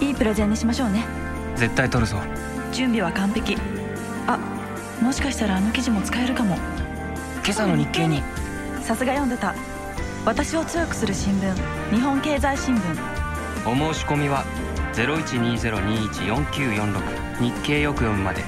[0.00, 1.06] いいプレゼンにしましょうね。
[1.56, 2.18] 絶対取るぞ。
[2.72, 3.56] 準備は完璧。
[4.26, 4.38] あ
[5.00, 6.56] もしかしたらあの記事も使えるかも。
[7.44, 8.22] 今朝の日経に。
[8.82, 9.54] さすが読んでた。
[10.24, 11.54] 私を強くする新聞。
[11.94, 12.80] 日本経済新聞。
[13.64, 14.44] お申し込みは
[14.94, 18.42] 0120214946日経よく読むまで。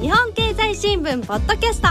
[0.00, 1.88] 日本経済新聞ポッドキャスト。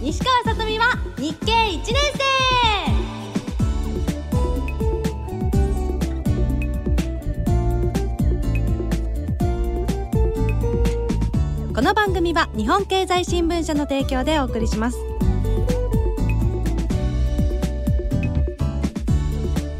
[0.00, 1.84] 西川さとみは日経1年
[2.14, 2.22] 生
[11.82, 14.98] この番組は日本経済新聞社の提供でお送りします。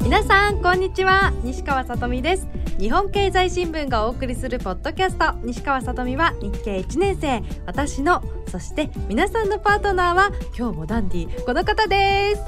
[0.02, 1.32] 皆さんこんにちは。
[1.44, 2.48] 西川さとみです。
[2.76, 5.32] 日本経済新聞がお送りするポッドキャスト。
[5.46, 7.40] 西川さとみは日経1年生。
[7.66, 11.44] 私のそして皆さんのパートナーは今日もダンディ。
[11.44, 12.42] この方です。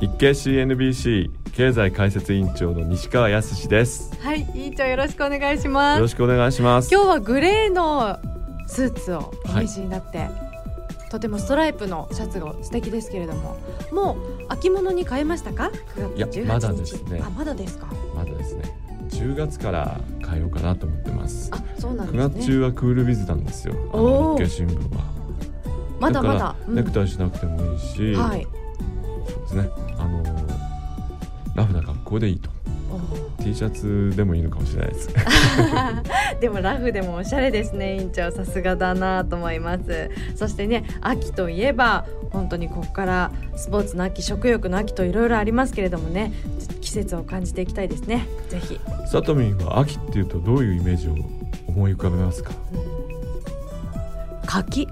[0.00, 4.18] 日経 CNBC 経済解説委員長の西川康です。
[4.22, 5.98] はい委員長よろしくお願いします。
[5.98, 6.88] よろしくお願いします。
[6.90, 8.18] 今日はグレーの
[8.66, 13.56] スーツをお召しになって、はい、とてもストライプのシャツが素敵ですけれども
[13.92, 15.70] もう秋物に変えましたか？
[16.16, 17.22] いやまだですね。
[17.24, 17.86] あまだですか？
[18.14, 18.76] まだですね。
[19.08, 21.50] 10月から変えようかなと思ってます。
[21.52, 22.24] あそうなんですね。
[22.24, 23.74] 9月中はクールビズなんですよ。
[23.92, 25.04] あの日経新聞は。
[25.98, 28.46] まだまだ、ネクタイしなくてもいいし、うん、はい。
[29.26, 29.70] そうですね。
[29.96, 30.22] あの
[31.54, 32.45] ラフな格好でいいと
[33.46, 35.08] T シャツでもいいのかもしれないです。
[36.40, 37.94] でもラフでもおしゃれですね。
[37.94, 40.10] 委員長さすがだなと思います。
[40.34, 46.32] そしてね秋といえば本当にここからスポーツの秋食欲の秋といろいろありますけれどもね
[46.80, 48.26] 季節を感じていきたいですね。
[48.48, 48.80] ぜひ。
[49.06, 51.14] さとみんは秋っていうとどういうイメージを
[51.68, 52.76] 思い浮かべますか、う
[54.44, 54.88] ん、柿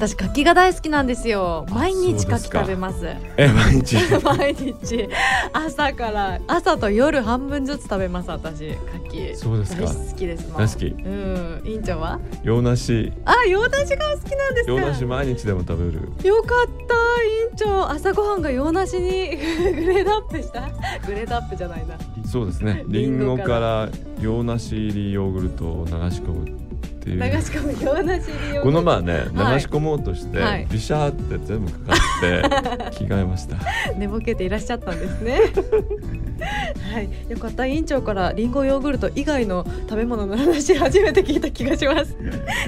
[0.00, 1.66] 私柿が大好きなんですよ。
[1.68, 3.04] 毎日柿食べます。
[3.36, 3.96] え毎日？
[4.24, 5.08] 毎日。
[5.52, 8.70] 朝から朝と夜半分ずつ食べます私。
[9.04, 9.36] 柿。
[9.36, 9.82] そうですか。
[9.84, 10.86] 大好きです大好き。
[10.86, 11.62] うん。
[11.66, 12.18] 委員長は？
[12.42, 13.12] 洋梨。
[13.26, 16.08] あ洋梨が好きなんです洋梨毎日でも食べる。
[16.26, 16.94] よかった。
[17.22, 19.36] 委員長朝ごはんが洋梨に
[19.76, 20.62] グレードアップした？
[21.06, 21.96] グレードアップじゃないな。
[22.26, 22.84] そうですね。
[22.88, 23.88] リンゴから。
[24.18, 26.59] 洋梨入りヨーグルトを流し込む
[27.14, 27.32] っていう。
[27.32, 33.56] 流し込む洋梨入りこの前ね、はい、流し込もうとして、はい、ビシャーって全部かかって 着替えました。
[33.96, 35.40] 寝ぼけていらっしゃったんですね。
[36.92, 37.08] はい。
[37.28, 37.66] よかった。
[37.66, 42.16] 委員長からリンゴヨーグルト以外の食べ物の話初めて聞いた気がします。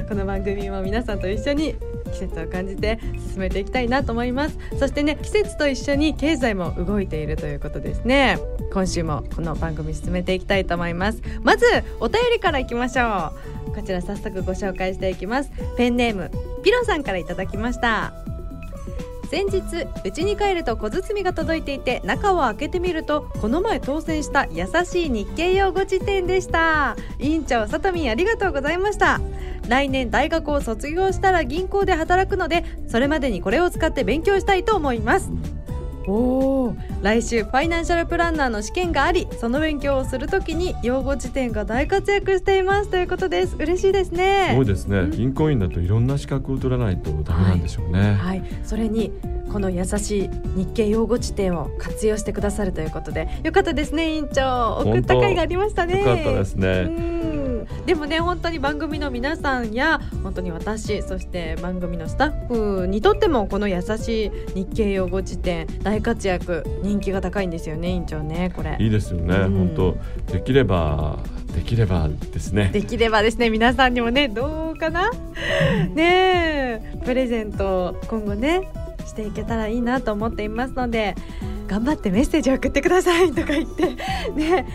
[0.09, 1.75] この番組も皆さんと一緒に
[2.13, 2.99] 季節を感じて
[3.31, 4.59] 進めていきたいなと思います。
[4.79, 8.39] そしてね季節と一緒に経済も動いているということですね。
[8.73, 11.23] 今週もこの番組進めていきたいと思います。
[11.43, 11.67] まず
[12.01, 15.51] お便りからいきましょうこちら早速ご紹介していきます。
[15.77, 16.31] ペンネーム
[16.63, 18.13] ピロさんからいただきました。
[19.31, 19.63] 先日
[20.05, 26.97] 家に帰ると小包が届いていて中を開けてみるとこの前当選した優しい日経用語辞典でした。
[27.19, 29.21] 委員長さとみんありがとうございました。
[29.69, 35.31] 来年大学を卒業したら銀行で働くのでそれまでにこれを使って勉強したいと思います。
[36.07, 36.13] お
[36.67, 43.57] お来週ファイナンシャルプランナーの試験がありその勉強をするときに用語辞典が大活躍していますということです。
[43.57, 44.53] 嬉しいですね。
[44.55, 45.09] そうですね。
[45.11, 49.13] 銀行員だといろんな資格を取らないとダメなんでしょうね、はい、はい、それに
[49.53, 54.79] この優しい日経用語辞典を活用してくださるということでよかったですね委員長。
[54.81, 55.99] 送った甲斐がありましたね。
[55.99, 57.42] よかったですね
[57.87, 68.77] でもね本当に番組の皆さんや本当に私そして番組のスタッフにとってもこの優しい日経用語辞典大活躍人気が高いんですよね委員長ねこれ。
[68.79, 69.97] いいですよね、うん、本
[70.27, 70.33] 当。
[70.33, 71.19] できれば
[71.55, 72.71] できればですね。
[72.73, 75.11] できればですね皆さんにもねどうかな？
[75.95, 78.69] ねプレゼント今後ね
[79.07, 81.15] していけたらいいなと思っていますので
[81.73, 83.97] 頑張ってメッセージを送ってくださいとか言って。
[84.37, 84.67] ね。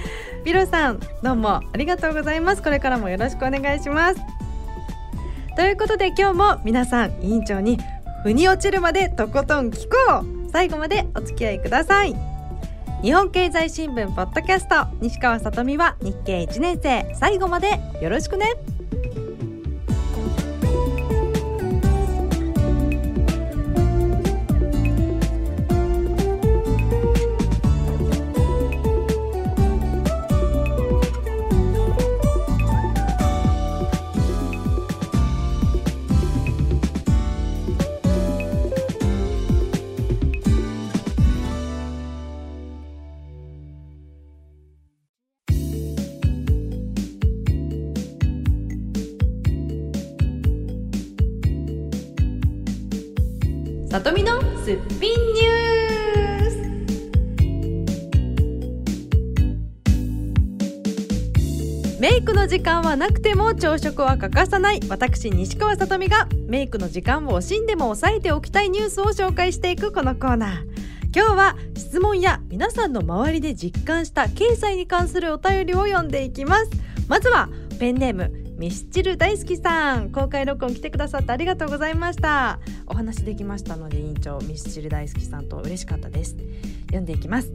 [0.44, 2.64] ピロさんどうもありがとうございます。
[2.64, 4.20] これからもよろしくお願いします。
[5.56, 7.78] ということで今日も皆さん委員長に
[8.24, 10.50] 腑に落ちるまでとことん聞こう。
[10.52, 12.16] 最後までお付き合いください。
[13.04, 17.14] 日本経済新聞ポッドキャスト西川さとみは日経1年生。
[17.14, 18.77] 最後までよろしくね。
[54.08, 56.50] とみのすっぴんニュー
[61.98, 62.00] ス。
[62.00, 64.80] メイクの時間はなくても朝食は欠かさない。
[64.88, 70.62] 私西川さとみがメイクの時間を惜しんでも抑えておきたいニュースを紹介していくこのコーナー。
[71.14, 76.72] 今日は質問や皆さんの周りで実感した経済に関するお便りを読んでいきます。
[77.10, 82.60] まずはペンネームミスチル大好きさん公開録音来てくださってありがとうございました。
[82.88, 86.36] お話できましたので委員長ミスチル大好きさんと嬉しかったです。
[86.88, 87.52] 読んでいきます。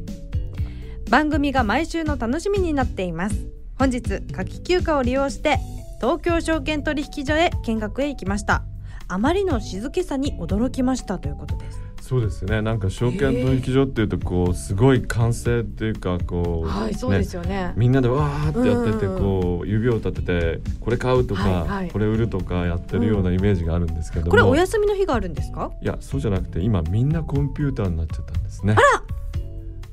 [1.11, 3.49] 番組が毎週の楽しみになっています。
[3.79, 5.59] 本日夏季休暇を利用して
[6.01, 8.63] 東京証券取引所へ見学へ行きました。
[9.09, 11.81] あまりの静けさに驚きましたということです。
[12.01, 12.63] そうですね。
[12.63, 17.73] なんか証券取引所っていうとこうすごい歓声っていうかこう、はいそうですよね。
[17.77, 19.19] みんなでわーってやっててうん。
[19.19, 25.71] こう指を立ててこれ買うとか、これ売るとかやってるようなイメージがあるんですけども、これお休みの日があるんですか？
[25.81, 28.77] いやそうじゃなくて今みんなコンピューターになっちゃったんですね。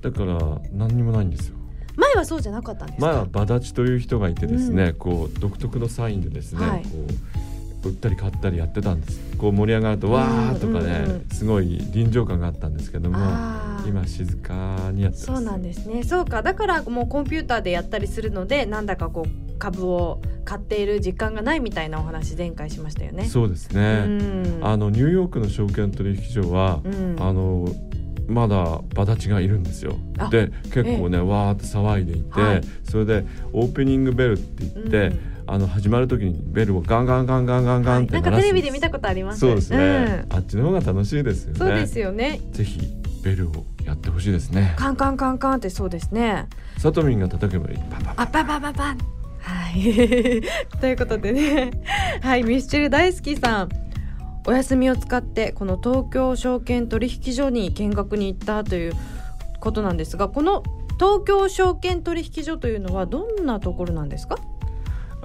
[0.01, 0.39] だから
[0.71, 1.57] 何にもないんですよ。
[1.95, 3.06] 前はそうじゃなかったんですか？
[3.06, 6.83] 前はバダチという人がいてですね、こう独特のサインでですね、はい。
[6.83, 7.38] こう
[7.84, 9.20] 売ったり買ったりやってたんです。
[9.38, 13.18] こう盛り上がるとわーとかね、すごい臨場感があったんですけども
[13.88, 15.26] 今静かにやってます。
[15.28, 16.04] そうなんですね。
[16.04, 16.42] そうか。
[16.44, 23.26] だからもうコンピューターでやったりするのでなんだかこう株を買っている実感がないみたいなお話前回しましたよね。
[23.26, 24.60] そうですうね、ん。
[24.62, 27.16] あのニューヨークの証券取引所は、うん。
[27.20, 27.66] あの
[28.28, 29.96] まだバダチがいるんですよ。
[30.18, 32.62] あで結構ね、わーって騒いでいて、はい。
[32.84, 38.42] それでオープニングベルって言って、うんあの始まる時にベルをガンガンガンガンガンガンってなん鳴らすんです。
[38.42, 39.40] かテレビで見たことあります。
[39.40, 40.38] そうですね、うん。
[40.38, 41.60] あっちの方が楽しいですよね。
[41.60, 42.40] そうですよね。
[42.51, 42.80] ぜひ
[43.24, 44.75] ベルをやってほしいですね。
[44.78, 46.48] カンカンカンカンってそうですね。
[46.78, 47.78] サトミンが叩けばいい。
[47.78, 48.28] パンパンパン。
[48.28, 48.98] パンパンパン。
[49.40, 50.42] はい。
[50.80, 51.72] ということでね。
[52.22, 52.44] はい。
[52.44, 53.69] ミスチル大好きさん。
[54.45, 58.94] お休みを使ってこの東京証券取引所に見学に行ったという
[59.60, 60.63] ことなんですがこの
[61.00, 64.38] 東京証券取引所というのはどんなところなんですか？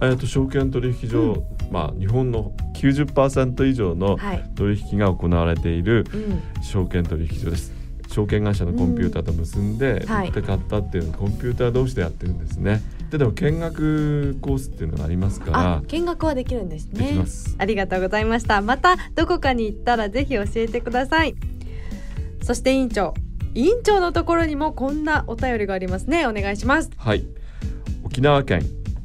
[0.03, 7.73] えっと証券取引所、まあ日本の90%以上のはい、取引が行われているうん、証券取引所です。
[8.09, 12.81] 証券会社のコンピューターと結んで、売って買ったっていうのをコンピューター同士でやってるんですね。
[13.11, 17.25] ででも見学コースっていうのがありますかあら見学はできるんですね。
[17.59, 18.61] ありがとうございました。
[18.61, 21.35] またどこかに行ったらぜひ教えてください。
[22.43, 23.15] そして委員長。
[23.55, 26.27] 委員長のところにもこんなお便りがありますね。
[26.27, 26.91] お願いします。
[26.97, 27.25] はい。
[28.05, 28.63] 沖縄県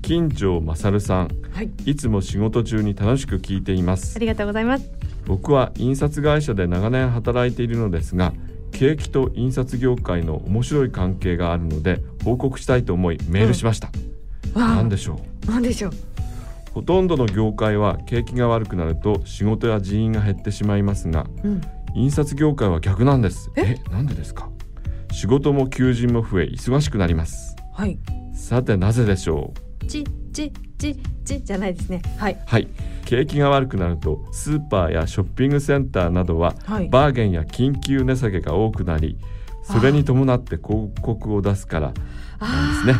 [0.09, 1.69] 金城勝さんはい。
[1.85, 4.15] いつも仕事中に楽しく聞いています。
[4.15, 4.89] ありがとうございます。
[5.27, 8.33] 僕は印刷会社で長年働いているのですが
[8.71, 13.89] 景気と印刷業界の面白い関係があるので報告したいと思いメールしました、
[14.55, 14.75] わあ。
[14.77, 15.51] 何でしょう？
[15.51, 15.91] なんでしょう。
[16.73, 21.61] ほとんどの業界は景気が悪くなると仕事や人員が減ってしまいますがうん。
[21.93, 23.51] 印刷業界は逆なんです。
[23.55, 23.77] え？
[23.87, 24.49] えなんでですか？
[25.11, 27.55] 仕事も求人も増え忙しくなります。
[27.75, 27.99] はい。
[28.33, 29.68] さてなぜでしょう？
[29.89, 30.95] ちちち
[31.25, 32.01] ちじゃないですね。
[32.17, 32.37] はい。
[32.45, 32.67] はい。
[33.05, 36.89] 景気が悪くなるとスーパーやショッピングセンターなどははい。
[36.89, 39.17] バーゲンや緊急値下げが多くなり
[39.63, 41.93] それに伴って広告を出すから
[42.39, 42.93] なんですね。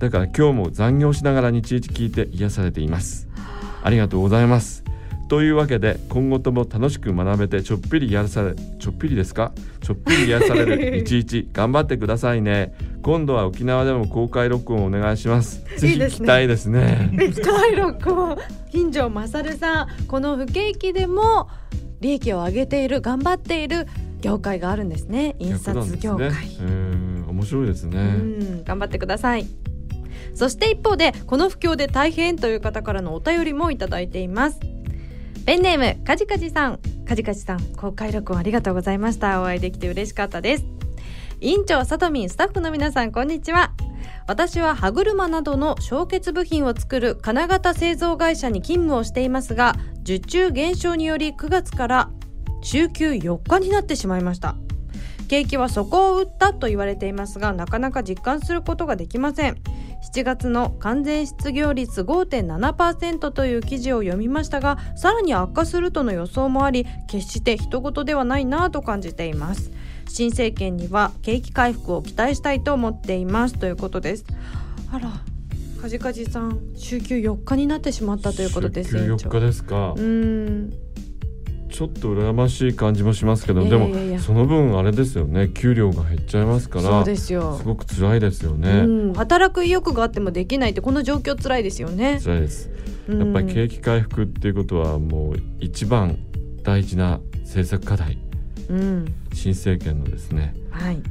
[0.00, 3.28] だから今日も残業しながら日々聞いて癒されています。
[3.82, 4.82] ありがとうございます。
[5.28, 9.52] というわけで今後とも楽しく学べてちょっぴり癒されちょっぴりですか？
[9.80, 15.64] ちょっぴり癒される 一日頑張ってくださいね今度は沖縄でも公開録音お願いします。
[15.78, 16.46] ぜひいいですね。
[16.46, 17.10] ですね。
[17.12, 18.36] 行きたい録音。
[18.70, 21.48] 金城勝さんこの不景気でも
[22.00, 23.86] 利益を上げている頑張っている
[24.20, 25.34] 業界があるんですね。
[25.38, 26.36] 印刷業界、ね。
[26.60, 27.98] うん面白いですね。
[27.98, 29.46] うん頑張ってください。
[30.34, 34.60] そして一方でこの不況で大変という方からのお便りもいただいています。
[35.46, 36.78] ペンネームかじかじさん。
[37.08, 39.40] かじかじさん公開録音ありがとうございました。
[39.40, 40.79] お会いできて嬉しかったです
[41.42, 43.72] 委員長さとみんスタッフの皆さんこんにちは。
[44.26, 52.10] 私は歯車などの焼結部品を作る金型製造会社に勤務をしていますが受注減少により9月から
[52.60, 54.54] 週休4日になってしまいました。
[55.28, 59.56] 景気は底を打ったと言われていますがなかなか実感することができません。
[60.12, 69.70] 7月の完全失業率5.7%という記事を読みましたがさらに悪化するとの予想もあり決して人事ではないなぁと感じています。
[70.10, 74.24] 新政権には景気回復を期待したいと思っていますということです。
[74.92, 75.10] あら
[75.80, 79.92] かじかじさん週休4日になってしまったということです週休委員長4日ですか。
[79.92, 80.72] うーん。
[81.70, 87.56] ちょっと羨ましい感じもしますけどでもその分あれですよね給料が減っちゃいますからそうですよ。
[87.58, 92.20] すごく辛いですよね、うん、働く意欲があってもできないってこの状況辛いですよね。
[92.22, 92.70] 辛いです。
[93.08, 93.18] うん。
[93.20, 96.18] やっぱり景気回復っていうことはもう一番
[96.64, 98.18] 大事な政策課題
[98.70, 101.02] うん、新政権のですねはい。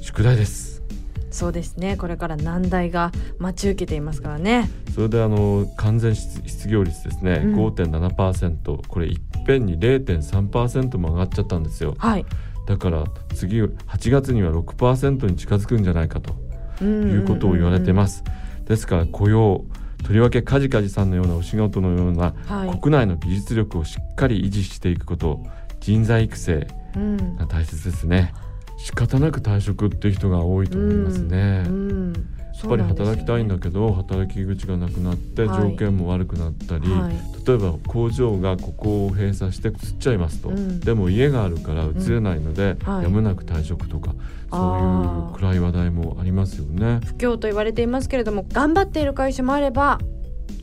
[0.00, 0.82] 宿題です。
[1.30, 1.96] そうですね。
[1.96, 4.68] これから難題が待ち受けていますからね。
[4.94, 7.66] それであの完全失失業率ですね、うん。
[7.68, 11.94] 5.7%これいっぺんに0.3%も上がっちゃったんですよ。
[11.98, 12.26] はい。
[12.66, 16.34] だから次8月には6%に近づくんじゃないかと。
[16.80, 18.18] いいうことを言われてます。
[18.18, 18.24] す、
[18.68, 19.64] ですから雇用
[20.04, 25.44] とりわけ梶梶さんのようなお仕事のようなはい、国内の技術力をしっかり維持していくこと
[25.82, 27.36] 人材育成うん。
[27.36, 28.32] が大切ですね。
[28.78, 32.18] 仕方なく退職っていう人が多いと思いますね、うん、や
[32.66, 35.70] っぱり働きたいんだけど働き口がなくなってはい。
[35.70, 37.14] 条件も悪くなったり、はい。
[37.46, 40.80] 例えば工場がここを閉鎖して移っちゃいますと、うん。
[40.80, 43.04] でも家があるから移れないので、はい。
[43.04, 44.14] やむなく退職とか
[44.50, 47.00] そういう暗い話題もありますよね。
[47.04, 50.00] 不況と言われていますけれども頑張っている会社もあれば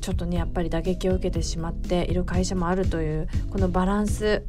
[0.02, 4.44] ちょっとねやっぱり打撃を受けてしまっている会社もあるというこのバランス。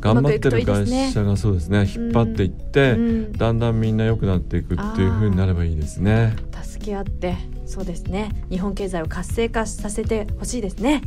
[0.00, 1.80] 頑張ってる会社がそうですね。
[1.80, 3.32] 引っ張っていって、うん。
[3.32, 6.36] だんだんみんな良くなっていくっていう風になればいいですね。
[6.62, 8.30] 助け合ってそうですね。
[8.50, 11.02] 日本経済を活性化させてほしいですね。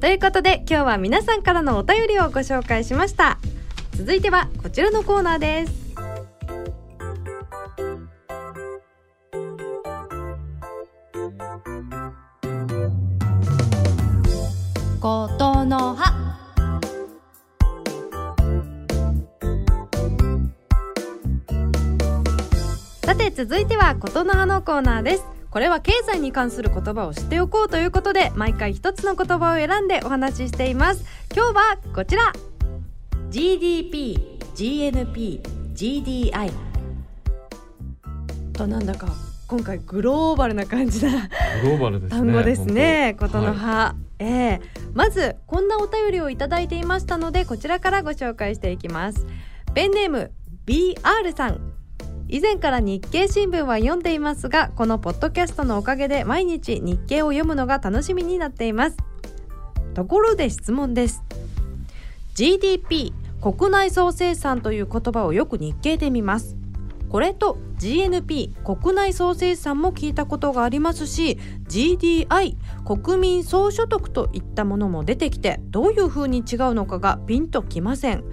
[0.00, 3.38] ということで今日は皆さんからのお便りをご紹介しました。
[3.92, 5.87] 続いてはこちらのコーナーです
[15.08, 16.12] ことの葉。
[23.06, 25.24] さて続いてはことの葉のコーナーです。
[25.48, 31.06] これは経済に関する言葉を知っておこうということで毎回一つの言葉を選んでお話ししています。
[31.34, 32.30] 今日はこちら。
[33.30, 35.40] GDP、GNP、
[35.72, 36.52] GDI
[38.52, 39.08] となんだか
[39.46, 41.30] 今回グローバルな感じな
[41.62, 42.18] グローバルですね。
[42.18, 49.26] 単語ですねことの葉、ええまずこんなお便りをいただいていましたのでこちらからご紹介していきます。
[49.74, 50.32] ペンネーム
[50.66, 51.72] BR さん。
[52.30, 58.98] 以前から日経新聞は読んでいますがこのポッドキャストのおかげで毎日日経を読むのが楽しみになっています。
[59.94, 61.22] ところで質問です。
[62.34, 66.57] GDP 国内総生産という言葉をよく日経で見ます。
[67.08, 71.38] これと GNP 国内総生産も聞いたことがありますし
[71.68, 78.24] GDI 国民総所得といったものも出てきてどういうふうに違うのかがピンときません。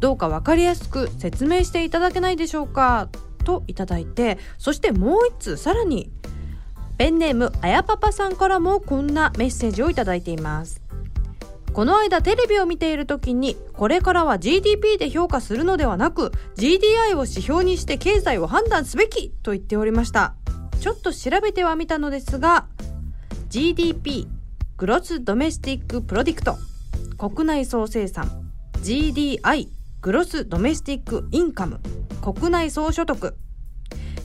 [0.00, 3.08] どうかわかりやすく説明していただけないでしょうか？
[3.44, 6.10] といただいてそしてもう一通さらに
[6.98, 10.81] ペンネームあやパパさんからもこんなメッセージをいただいています。
[11.72, 20.34] この間テレビを見ている時にこれからは GDP で評価するのではなく GDI を指標にして経済を判断すべきと言っておりました。
[20.82, 22.66] ちょっと調べてはみたのですが
[23.48, 24.26] GDP
[24.76, 26.56] Gross Domestic Product
[27.16, 28.50] 国内総生産
[28.82, 29.68] GDI
[30.00, 31.78] Gross Domestic Income
[32.20, 33.36] 国内総所得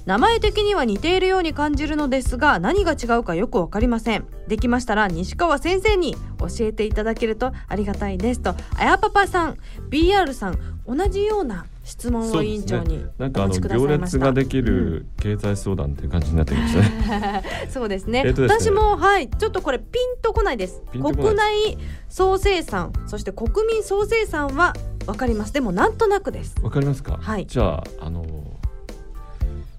[0.08, 4.26] 名前的には似ているように感じるのですが何が違うかよくわかりません。
[4.48, 8.56] できましたら西川先生に教えていただけるとありがたいですと。
[8.78, 9.58] あやパパさん
[9.90, 17.44] BR さん同じような質問を委員長になんかあの行列ができる経済相談っていう感じになってきましたね。
[17.70, 18.72] そうですね,、えっとですね。
[18.72, 20.82] 私もはいちょっとこれピンとこないです。
[20.94, 24.74] 国内総生産そして国民総生産は
[25.06, 25.52] わかります。
[25.52, 26.56] でもなんとなくです。
[26.62, 27.18] わかりますか？
[27.22, 27.46] はい。
[27.46, 28.26] じゃああの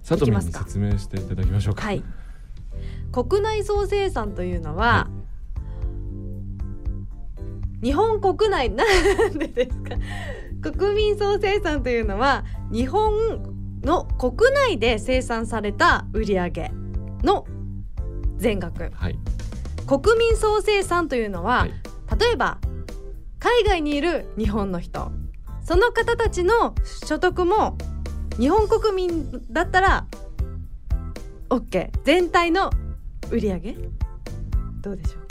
[0.09, 1.83] 佐藤に説明していただきましょうか。
[1.83, 2.03] はい。
[3.13, 5.09] 国内総生産というのは、
[7.83, 9.97] 日本国内 なんでですか？
[10.73, 16.51] 国民総生産というのは日本の国内で生産された売上
[17.23, 17.47] の
[18.37, 18.91] 全額。
[18.95, 19.19] はい。
[19.87, 21.73] 国民総生産というのは、はい。
[22.19, 22.59] 例えば
[23.39, 25.13] 海外にいる日本の人。
[25.63, 26.75] その方たちの
[27.05, 27.77] 所得も
[28.39, 30.07] 日本国民だったら
[31.51, 32.71] OK 全体の
[33.31, 33.59] 売上
[34.81, 35.27] どうでしょう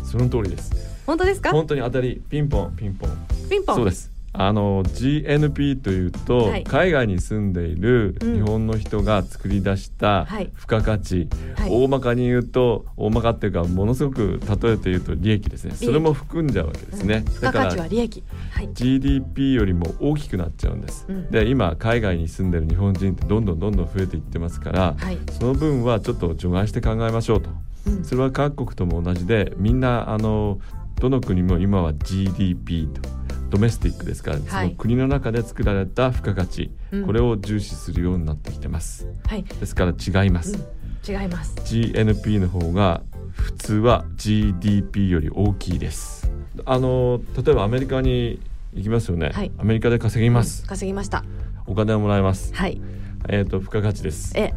[0.00, 0.04] か？
[0.04, 0.72] その通りです。
[1.06, 1.50] 本当ですか？
[1.50, 3.10] 本当に当たりピンポンピンポン。
[3.50, 4.10] ピンポンそうです。
[4.36, 6.64] あの GNP というと、はい。
[6.64, 8.34] 海外に住んでいるうん。
[8.34, 10.50] 日本の人が作り出したはい。
[10.56, 11.70] 付加価値、はい。
[11.70, 15.74] 大まかに言うと大まかっていうかものすごく例えて言うと利益ですね。
[15.74, 15.86] 益。
[15.86, 17.32] それも含んじゃうわけですね、うん。
[17.32, 18.24] 付加価値は利益。
[18.50, 18.70] はい。
[18.72, 21.30] GDP よりも大きくなっちゃうんです、うん。
[21.30, 27.50] で今海外に住んでる日本人ってどんどんどんどん増えていってますから、はい、その分はちょっと除外して考えましょうと。
[27.86, 28.04] うん。
[28.04, 30.58] それは各国とも同じでみんなあの
[31.00, 33.23] どの国も今は GDP と
[33.54, 37.06] ドメスティックですから、その国の中で作られた付加価値、うん。
[37.06, 39.06] これを重視するようになってきてます。
[39.28, 41.54] はい、ですから違います、うん、違います。
[41.64, 46.32] GNP の方が普通は GDP より大きいです。
[46.66, 48.40] あの例えばアメリカに
[48.72, 49.52] 行きますよね、はい。
[49.56, 50.68] アメリカで稼ぎます、うん。
[50.68, 51.24] 稼ぎました。
[51.68, 52.52] お金をもらえます。
[52.54, 52.80] はい。
[53.28, 54.32] えっ、と付加価値です。
[54.36, 54.52] え。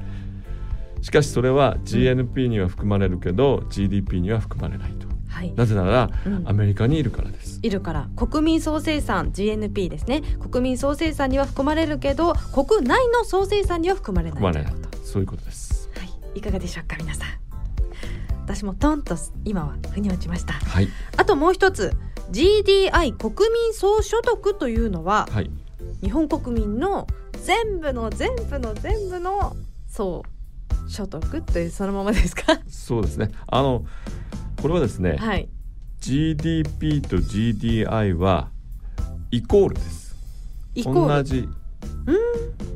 [1.01, 5.07] しかしそれは GNP には含まれるけど、GDP には含まれないと
[5.38, 5.53] はい。
[5.56, 6.48] なぜならうん。
[6.50, 8.10] アメリカにいるからです、いるから。
[8.15, 10.24] 国民総生産 GNP ですね。
[10.50, 14.41] 国民総生産には含まれるけど国内の総生産には含まれない。
[14.41, 15.89] 含まれないということそういうことです。
[15.96, 16.03] は
[16.34, 16.39] い。
[16.39, 17.27] いかがでしょうか皆さん。
[18.46, 19.15] 私もトンと
[19.46, 20.53] 今は腑に落ちました。
[20.53, 20.88] はい。
[21.17, 21.96] あともう一つ
[22.32, 25.51] GDI 国民総所得というのははい。
[26.01, 27.06] 日本国民の
[27.44, 29.56] 全部の全部の全部の
[29.88, 30.24] 総
[30.88, 32.60] 所得というそのままですか？
[32.67, 33.29] そうですね。
[33.48, 33.84] あの
[34.62, 35.50] これはですね、はい。
[36.00, 38.50] GDP と GDI は
[39.32, 40.16] イコールです。
[40.84, 41.48] 同じ。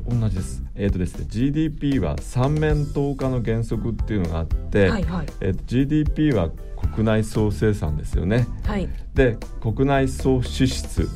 [0.08, 0.62] 同じです。
[0.74, 5.26] えっ、とですね GDP は三面投下の原則っていうのがあって、はいはい。
[5.40, 6.50] えーと GDP は
[6.94, 8.46] 国内総生産ですよね。
[8.64, 8.88] はい。
[9.14, 11.08] で国内総支出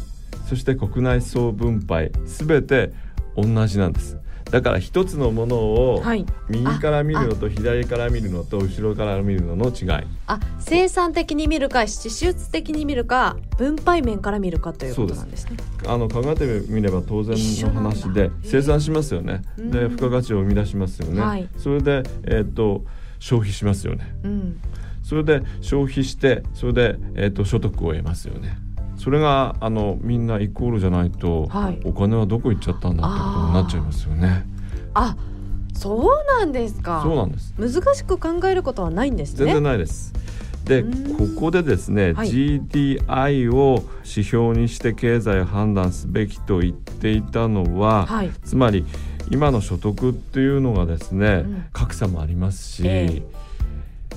[0.49, 2.92] そして国内総分配すべて
[3.37, 4.16] 同じなんです
[4.50, 6.24] だから一つのものをはい。
[6.48, 10.06] 右から見るのと左から見るのと後ろから見るのの違い。
[10.26, 15.56] あ生産的に見るか支出的に見るか分配面から見るかということなんですね。
[15.86, 19.42] あの考えてみれば当然の話で生産しますよね。
[19.58, 21.48] うんで付加価値を生み出しますよね、はい。
[21.58, 22.84] それで、えー、と
[23.18, 24.14] 消費しますよね。
[24.22, 24.60] うん。
[25.06, 28.58] それで消費してそれで、えー、と所得を得ますよね
[28.96, 31.80] それがあのみんなイコールじゃないと、はい。
[31.84, 34.46] お金はどこ行っちゃったんだってことになっちゃいますよね。
[34.94, 35.16] あ
[35.74, 37.02] そうなんですか。
[37.04, 37.54] そうなんです。
[37.58, 40.12] 難しく考えることはないんです全ね然ないです。
[40.64, 41.34] でうん。
[41.34, 42.30] ここでですね、はい。
[42.30, 48.30] GDI を指標にして経済を判断すべきと言っていたのは、はい。
[48.44, 48.84] つまり
[49.30, 51.64] 今の所得っていうのがですね、うん。
[51.72, 53.22] 格差もありますし、え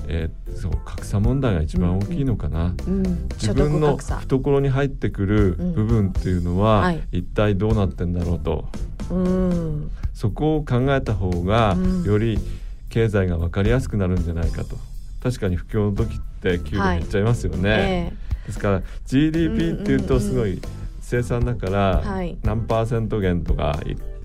[0.09, 3.03] えーそう格差問題が一番大きいのかな、うん。
[3.37, 5.73] 所自分の懐に入ってくるうん。
[5.73, 7.01] 部分っていうのは、はい。
[7.11, 8.67] 一体どうなってんだろうと。
[9.11, 9.91] うん。
[10.13, 12.03] そこを考えた方が、うん。
[12.03, 12.39] より
[12.89, 14.75] 経済が分かりやすくなるんじゃないかと。
[15.23, 20.61] 確かに不況の時って給料減っちゃいますよね、えですから GDP っていうとすごい
[21.01, 22.37] 生産だからはい。
[22.43, 23.79] 何パーセント減とか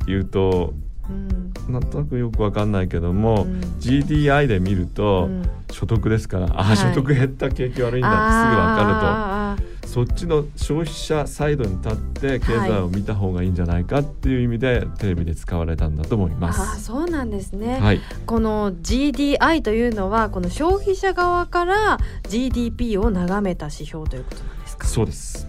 [0.06, 1.72] 言うとえうん。
[1.72, 3.60] なんとなくよくわかんないけども、うん。
[3.80, 5.42] GDI で見るとうん。
[5.70, 6.72] 所得ですから、あはい。
[6.72, 9.74] あ所得減った景気悪いんだってすぐわかると。
[9.88, 16.82] そっちの消費者サイドに立って経済を見た方がいいんじゃないかっていう意味でテレビで使われたんだと思います。
[16.82, 24.86] そうなんですね、はい、この GDI というのはこの消費者側から GDP を眺めた指標ということなんですか？
[24.88, 25.46] そうです。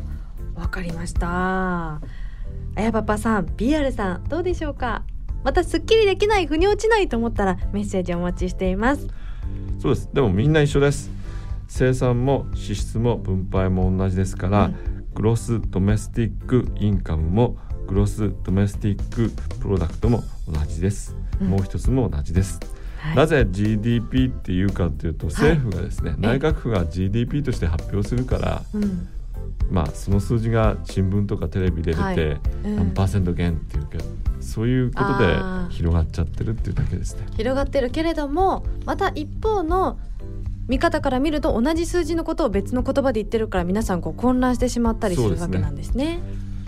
[0.53, 1.27] わかりました。
[1.95, 2.01] あ
[2.75, 5.01] やパパさん PR さんどうでしょうか？
[5.45, 9.07] またすっきりできない腑に落ちないと思ったらメッセージお待ちしています。
[9.79, 10.09] そうです。
[10.11, 11.11] でもみんな一緒です。
[11.67, 15.05] 生産も支出も分配も同じですから、うん。
[15.13, 21.15] Gross Domestic Income も Gross Domestic Product も同じです。
[21.39, 21.49] うん。
[21.49, 22.59] もう一つも同じです。
[22.97, 23.15] はい。
[23.15, 29.07] なぜ GDP っていうかというと政府がですね、内閣府が GDP として発表するから、うん。
[29.69, 32.39] まあその数字が新聞とかテレビで出て、はい。
[32.63, 32.75] うん。
[32.77, 34.05] 何パーセント減っていうけど
[34.45, 35.35] そういうことで
[35.69, 37.25] 広がっちゃってるっていうだけですね。
[37.35, 39.97] 広がってるけれどもまた一方の
[40.67, 46.19] 見方から見ると同じ数字のことを別の言葉で言ってるから皆さんこう混乱してしまったりするわけなんですね。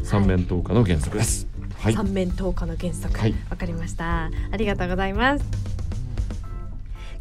[0.03, 1.47] 三面投下の原則です。
[1.79, 1.93] はい。
[1.93, 5.45] 三面投下の原則わ、はいかりましたありがとうございます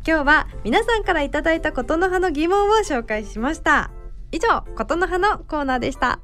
[0.07, 3.91] 今日は皆さんからいただいたことの葉の疑問を紹介しました
[4.31, 6.21] 以上ことの葉のコーナーでした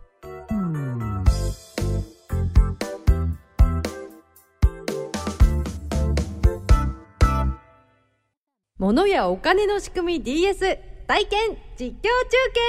[8.83, 10.59] 物やお金の仕組み DS
[11.07, 12.61] 体験実況中継!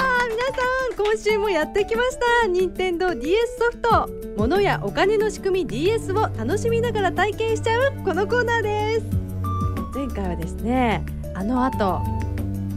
[0.00, 2.46] あ皆さん今週もやってきました。
[2.46, 4.08] 任天堂 d s ソフト。
[4.38, 9.06] 物やお金の仕組み DS を楽しみながら体験しちゃうこのコーナーです。
[9.94, 12.00] 前回はですねあの後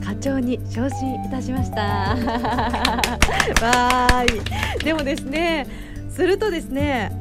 [0.03, 2.17] 課長に昇進いたしました。
[3.65, 4.83] わーい。
[4.83, 5.65] でもですね
[6.09, 7.16] するとですね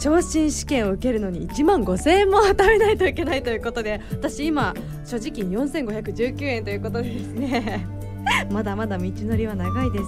[0.00, 7.86] 昇進試験を受けるのに1万5000円も貯めないといけないということで私今所持金4519円ということでですね。
[8.50, 10.04] まだまだ道のりは長いです。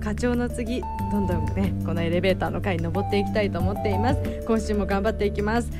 [0.00, 4.20] 課長の次どんどんねこのエレベーターの階に登っていきたいと思っています。
[4.46, 5.70] 今週も頑張っていきます。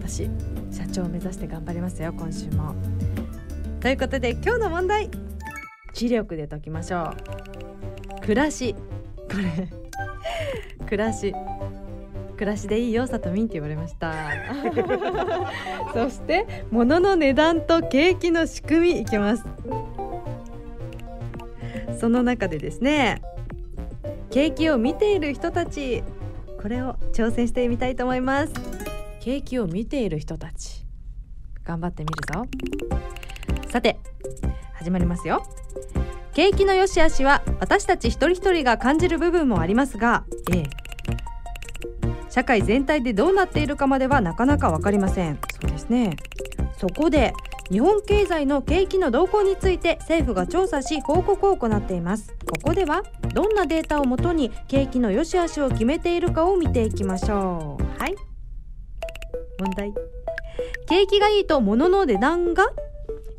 [0.00, 0.30] 私
[0.70, 2.74] 社長を目指して頑張りますよ今週も。
[3.80, 5.10] ということで今日の問題。
[5.92, 7.14] 知力で解きましょ
[8.18, 8.20] う。
[8.20, 8.74] 暮らし。
[9.30, 9.68] これ
[10.86, 11.32] 暮らし。
[12.34, 14.12] 暮らしでいいよさとみんって言われました。
[15.94, 19.44] そして物の値段と景気の仕組みいきます。
[21.98, 23.22] その中でですね
[24.30, 26.02] 景気を見ている人たち
[26.60, 28.52] これを挑戦してみたいと思います。
[29.20, 30.84] 景気を見ている人たち。
[31.64, 32.46] 頑張ってみるぞ。
[33.70, 33.98] さて
[34.74, 35.44] 始まりますよ。
[36.34, 40.64] 景気の良し悪しは私たち一人一人が感じる部分もありますが A
[42.34, 45.38] 社会全体でどうなっているかまではなかなか分かりません。
[45.62, 46.16] そうですね。
[46.76, 47.32] そこで
[47.70, 52.34] 日本経済の景気の動向について政府が調査し報告を行っています。
[52.44, 58.02] ここではどんなデータをもとに景気の良し悪しを決めているかを見ていきましょう。
[58.02, 58.16] はい。
[59.60, 59.94] 問題。
[60.88, 62.64] 景気がいいと物の値段が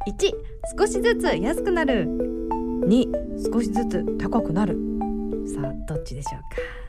[0.08, 0.31] ？1
[0.79, 2.08] 少しずつ安くなる。
[2.08, 4.77] 2少しずつ高くなる。
[5.53, 6.85] さあどっちでしょうか？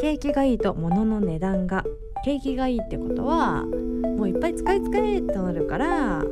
[0.00, 1.84] 景気がいいと物の値段が
[2.24, 6.22] 景気がいいってことはもういっぱい使い使えとなるから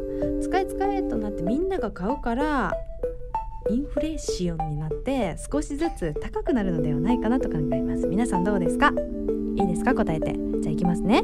[0.42, 2.72] 使い使えとなってみんなが買うから
[3.70, 8.06] インフレーションになって少しずつ高くなるのではないかなと考えます。
[8.06, 8.92] 皆さんどうですか？
[9.56, 9.94] いいですか？
[9.94, 10.32] 答えて。
[10.60, 11.22] じゃあいきますね。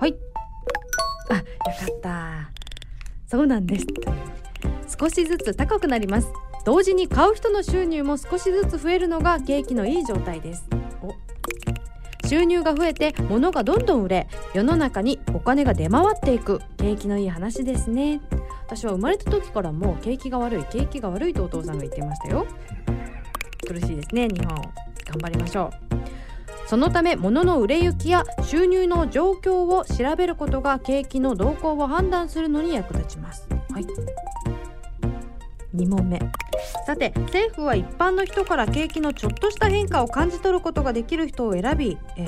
[0.00, 0.16] はい。
[1.30, 1.46] あよか
[1.96, 2.50] った。
[3.28, 3.86] そうなんです。
[4.98, 6.28] 少しずつ高くなります。
[6.64, 10.66] 同時に買う人の収入も少しずつ増えるのが景気のいい状態です。
[12.24, 16.60] 収入が増えて物がどんどん売れ世の中にお金が出回っていく。
[16.78, 18.20] 景気のいい話ですね。
[18.66, 22.46] 私は生まれた時からもう景気が悪い景気が悪いとお父さんが言ってましたよ。
[23.66, 24.54] 苦しいですね日本。
[24.54, 26.66] 頑張りましょう。
[26.66, 33.46] そのため物の売れ行きや収入の状況を調べることが景気の動向を判断するのに役立ちます。
[33.70, 33.86] はい。
[35.74, 36.18] 2問目。
[36.86, 42.26] さて政府は一般の人から景気のちょっとした変化を感じ取ることができる人を選び、え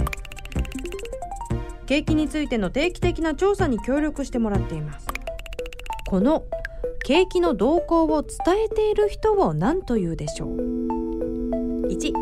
[1.87, 5.07] 景気についての定期的な調査に協力してもらっています。
[6.09, 6.45] この
[7.05, 10.49] 景気の動向を伝えている人を何というでしょう
[11.89, 12.13] ？1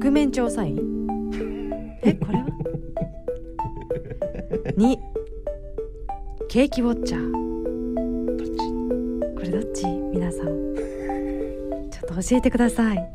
[0.00, 0.78] 覆面調査員。
[2.02, 2.46] えこれは
[4.76, 4.98] ？2
[6.48, 7.49] 景気ウォッチャー。
[12.22, 13.08] 教えてください。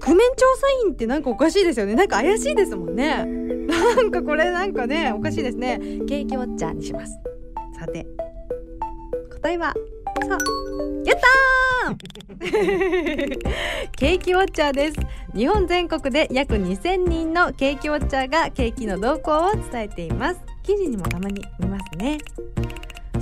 [0.00, 1.94] 覆面調査員ってなんかおかしいですよね。
[1.94, 3.24] なんか怪しいですもんね。
[3.24, 5.78] なんかこれなんかねおかしいですね。
[6.08, 7.18] 景気ウォッチャーにします。
[7.78, 8.06] さて
[9.30, 9.74] 答えは
[10.28, 10.38] さあ
[11.04, 13.38] やったー！
[13.96, 14.96] 景気ウォッチャーです。
[15.34, 20.40] 日本全国で約2000人の景気ウォッチャーが景気の動向を伝えています。
[20.62, 22.18] 記事にもたまに見ますね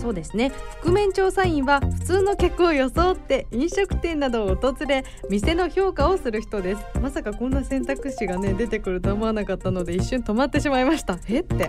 [0.00, 0.50] そうですね。
[0.82, 6.82] 覆面調査員は普通の客を装って飲食店などを訪れ店の評価をする人です。
[7.00, 11.18] まさかこんな選択肢がね出てくると思わなかったので一瞬止まってしまいました。
[11.28, 11.68] えって。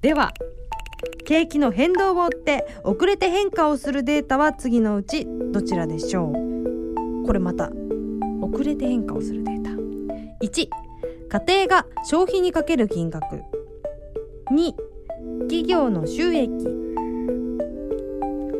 [0.00, 0.32] では
[1.26, 7.26] 景気の変動を追って遅れて変化をするデータは次のうちどちらでしょう？
[7.26, 7.70] これまた
[8.40, 9.70] 遅れて変化をするデータ。
[10.44, 10.68] 1
[11.28, 13.42] 家庭が消費にかける金額。
[14.50, 14.72] 2
[15.42, 16.50] 企業の収益。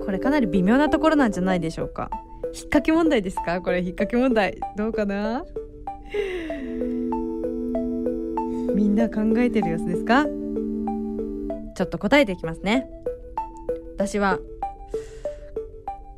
[0.05, 2.11] これかなり微妙なところなんじゃないでしょうか。
[2.46, 3.61] 引っ掛け問題ですか？
[3.61, 4.59] これ引っ掛け問題。
[4.77, 5.44] どうかな？
[8.75, 10.25] みんな考えてる様子ですか？
[11.77, 12.90] ちょっと答えていきますね。
[13.96, 14.40] 私は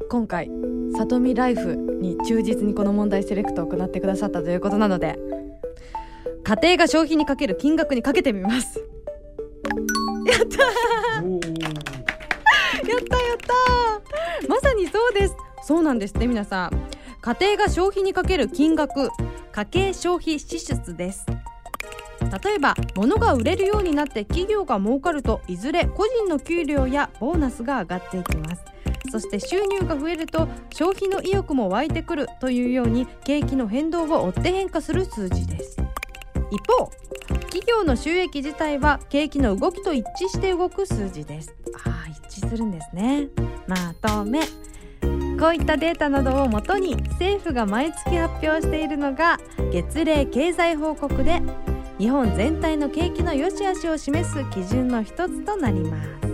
[0.08, 0.50] 今回
[0.96, 5.18] 里見ライフに忠実にこの問題セレクトを行ってくださったということなので
[6.44, 8.80] 家庭が消費にかける金額にかけてみます。
[10.32, 10.72] やったや
[12.96, 15.34] ったやったまさにそうです。
[15.62, 16.70] そうなんですね皆さん。
[17.20, 19.10] 家庭が消費にかける金額。
[19.52, 21.26] 家計消費支出です。
[22.44, 28.62] 例えば物が売れるようになって企業が儲かるといずれ個人の給料やボーナスが上がっていきます。
[29.10, 35.76] そして収入が増えると消費の意欲も湧いてくるというように景気の変動を追って変化する数字です
[36.52, 36.90] 一方
[37.44, 41.54] 企業の収益自体は景気の動きと一致して動く数字です。
[41.86, 43.28] ああ一致するんですね。
[43.66, 44.40] まとめ
[45.40, 49.38] こういったデータなどをもとに政府が毎月発表しているのが
[49.72, 51.40] 月例経済報告で
[51.98, 56.31] 日本全体の景気の良し悪しを示す基準の一つとなります。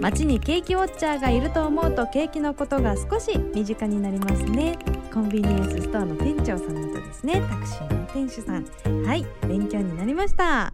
[0.00, 4.78] 街にケーキウォッチャーがいると思うと景気のことが少し身近になりますね。
[5.12, 7.42] コンビニエンスストアの店長さんなどですね。
[7.48, 9.02] タクシーの運転手さん。
[9.04, 9.26] はい。
[9.48, 10.72] 勉強になりました。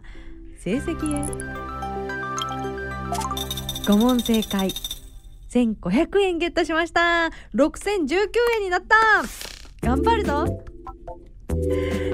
[0.59, 1.23] 成績へ。
[3.85, 4.69] 5問正解。
[5.49, 7.29] 1500円ゲットしました。
[7.55, 8.95] 6019円になった。
[9.81, 10.45] 頑張るぞ。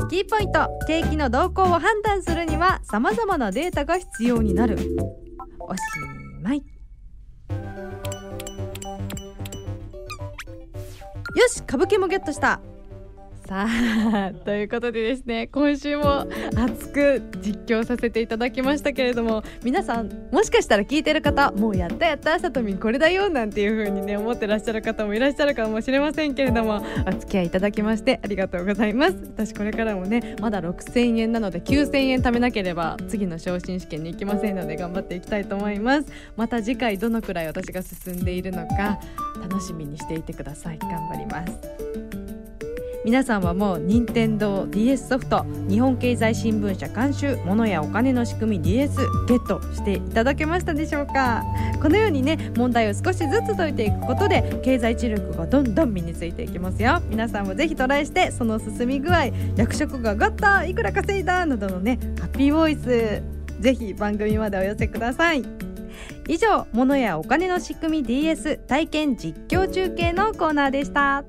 [0.09, 0.69] キーポイント。
[0.87, 4.77] 景気の動向を判断するには様々なデータが必要になる。
[5.59, 5.81] おし
[6.41, 6.78] まい。
[11.35, 12.59] よし歌舞伎もゲットした。
[13.49, 29.15] さあ ということでですね今週も熱く実況させていただきましたけれども皆さんもしかしたら聞いてる方もうやったやったさとみんこれだよなんていう風にね思ってらっしゃる方もいらっしゃるかもしれませんけれどもお付き合いいただきましてありがとうございます。
[29.35, 36.05] 私これからもねまだ6000円なので9000円貯めなければ次の昇進試験に行きませんので頑張っていきたいと思います。
[36.37, 38.99] また次回どのくらい私が進んでいるのか
[39.41, 40.77] 楽しみにしていてください。
[40.77, 42.28] 頑張ります。
[43.05, 51.45] 皆さんはもう任天堂 d s ソフト日本経済新聞社監修物やお金の仕組み DS ゲットしていただけましたでしょうか？
[51.81, 57.01] このようにね問題を少しずつ解いていくことで経済知力がどんどん身についていきますよ。
[57.09, 63.23] 皆さんもぜひトライしてその進み具合役職が上がったいくら稼いだなどのねハッピーボイス
[63.61, 65.43] ぜひ番組までお寄せください。
[66.27, 71.23] 以上物やお金の仕組み DS 体験実況中継のコーナーでした。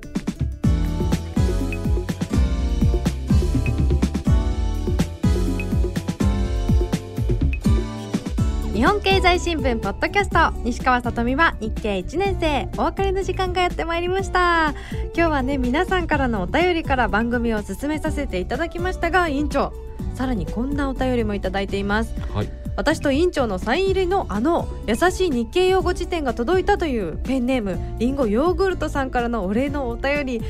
[8.81, 10.59] 日本経済新聞ポッドキャスト。
[10.63, 14.73] 西川さとみは日経1年生お別れの時間がやってまいりました。
[15.15, 19.71] 今日はね皆さんからのお便りから番組を進めさせていただきましたが委員長
[20.15, 22.15] さらにこんなお便りもいただいています。
[22.33, 22.49] はい。
[22.75, 30.41] 私と委員長のサイン入りのあの優しい日経用語辞典が届いたというペンネームリンゴヨーグルトさんからのお礼のお便り。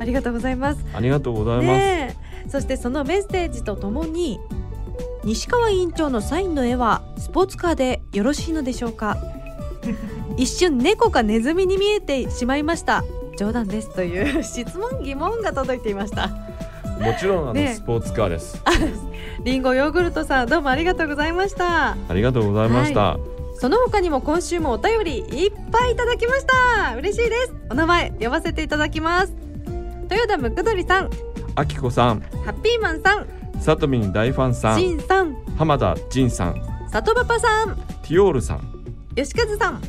[0.00, 0.82] ありがとうございます。
[0.94, 2.16] ありがとうございます、ね
[2.46, 2.48] え。
[2.48, 4.40] そしてそのメッセージとともに
[5.24, 9.16] 西川委員長のサインの絵はスポーツカーでよろしいのでしょうか？
[10.36, 13.04] 一瞬猫かネズミに見えてしまいました。
[13.36, 16.28] 冗談ですという 質問疑問が届いていました。
[16.28, 17.74] もちろんあの、ね。
[17.74, 18.62] スポーツカーです。
[19.44, 21.92] リンゴヨーグルトさんどうもありがとうございました。
[21.92, 23.18] ありがとうございました、
[23.58, 26.44] その他にも今週もお便りいっぱいいただきまし
[26.86, 26.96] た。
[26.96, 27.54] 嬉しいです。
[27.70, 29.32] お名前呼ばせていただきます。
[30.10, 31.10] 豊田むくどりさん。
[31.56, 32.20] あきこさん。
[32.44, 33.26] ハッピーマンさん
[33.64, 35.34] さとみん大ファンさしんんさん。
[35.56, 37.74] 浜田仁さんさとパパさん。
[38.02, 38.84] ティオールさん
[39.16, 39.82] 吉和さん。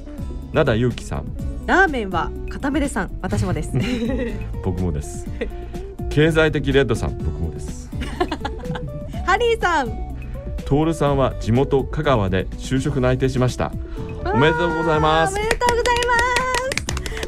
[0.53, 1.25] 灘ゆうきさん。
[1.65, 3.19] ラーメンは固めでさん。
[3.21, 3.71] 私もです。
[4.63, 5.27] 僕もです。
[6.09, 7.89] 経済的レッドさん僕もです。
[9.27, 9.87] ハリーさん。
[10.63, 13.73] トールさんは地元香川で就職内定しました。
[14.23, 15.33] おめでとうございます。
[15.33, 16.05] おめでとうございます。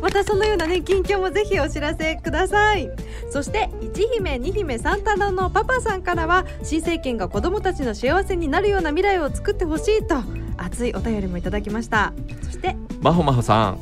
[0.02, 2.90] またそのようなね近況もぜひお知らせください
[3.30, 10.16] そして一姫二姫三太郎のパパさんからは新政権が子どもたちの幸せになるような未来を作ってほしいと
[10.58, 12.14] 熱いお便りもいただきました。
[12.42, 13.80] そしてまほまほさん。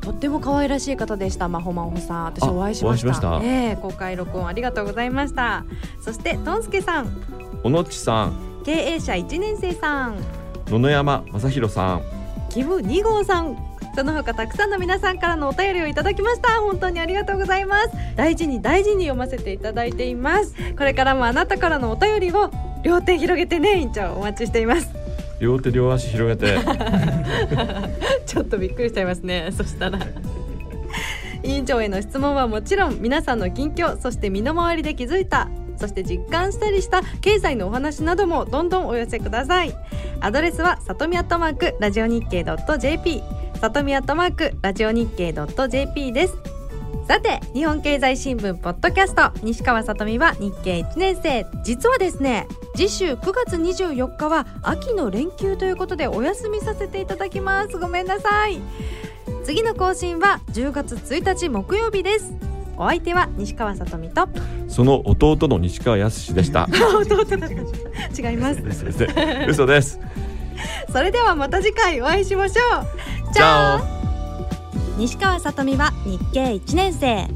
[0.00, 2.24] とっても可愛らしい方でしたまほまほさん。
[2.24, 3.06] 私あお会いしました。
[3.06, 3.46] お会いしました。
[3.46, 5.64] ええ公開録音ありがとうございました。
[6.00, 7.08] そしてとんすけさん。
[7.62, 8.62] 小野っちさん。
[8.64, 10.16] 経営者一年生さん。
[10.68, 12.02] 野々山正弘さん。
[12.48, 16.60] キム2号さんその他たくさんの皆さんからのお便りをいただきました。
[16.60, 17.90] 本当にありがとうございます。
[18.16, 20.54] 大事に大事に読ませていただいています。
[20.76, 22.50] これからもあなたからのお便りを
[22.82, 23.78] 両手広げてね。
[23.78, 24.88] 委員長お待ちしています。
[25.40, 26.58] 両手両足広げて。
[28.26, 29.50] ちょっとびっくりしちゃいますね。
[29.56, 29.98] そしたら。
[31.42, 35.48] 委員長への質問はもちろん皆さんの近況そして身の回りで気づいた
[35.80, 39.74] そして実感したりした経済のお話などもどんどんお寄せください。
[40.20, 42.44] アドレスはさとみアットマークラジオ日経
[42.78, 43.22] .jp
[43.58, 46.36] さとみアットマークラジオ日経 .jp です。
[47.08, 49.32] さて日本経済新聞ポッドキャスト。
[49.42, 51.46] 西川さとみは日経1年生。
[51.64, 57.78] 実はですね次週9月24日は秋の連休ということでお休みさせていただきます。
[57.78, 58.60] ごめんなさい。
[59.44, 62.49] 次の更新は10月1日木曜日です。
[62.80, 64.26] お相手は西川さとみと。
[64.66, 66.66] その弟の西川康でした。
[66.98, 68.62] 弟だった違います。
[69.46, 70.00] 嘘です。
[70.90, 73.34] それではまた次回お会いしましょう。
[73.34, 73.82] じゃあ。
[74.96, 77.28] 西川さとみは日経1年生。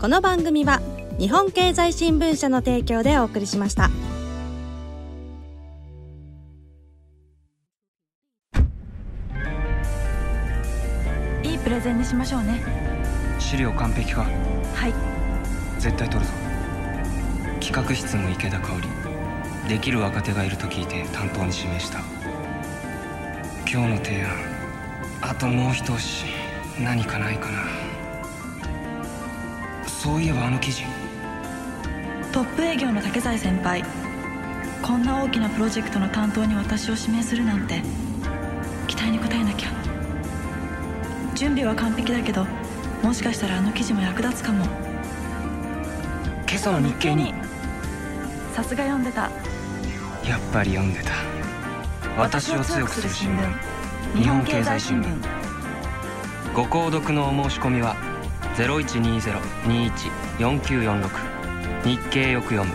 [0.00, 0.80] この番組は
[1.18, 3.90] 日本経済新聞社の提供でお送りしました。
[11.42, 12.89] いいプレゼンにしましょうね
[13.40, 14.22] 資料完璧か？
[14.74, 14.94] はい。
[15.80, 16.32] 絶対取るぞ。
[17.60, 18.88] 企画室の池田香織。
[19.68, 21.98] できる若手がいると聞いて担当に指名した。
[23.68, 24.30] 今日の提案。
[25.22, 26.26] あともう一押し。
[26.80, 27.64] 何かないかな。
[29.86, 30.84] そういえばあの記事。
[32.32, 33.82] トップ営業の竹財先輩。
[34.82, 37.82] こんな大きなプロジェクトの担当に私を指名するなんて。
[38.86, 39.70] 期待に応えなきゃ。
[41.34, 42.46] 準備は完璧だけど
[43.02, 44.66] もしかしたらあの記事も役立つかも。
[46.46, 47.32] 今朝の日経に。
[48.54, 49.22] さすが読んでた。
[49.22, 49.30] や
[50.36, 51.12] っぱり読んでた。
[52.18, 53.54] 私を強くする新聞。
[54.16, 55.06] 日本経済新聞。
[56.54, 57.96] ご購読のお申し込みは
[58.56, 61.08] 0120-21-4946
[61.84, 62.74] 日経よく読む。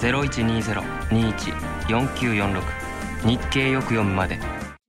[0.00, 2.62] 0120-21-4946
[3.24, 4.40] 日経よく読むまで